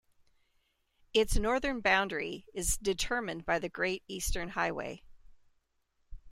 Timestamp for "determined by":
2.77-3.59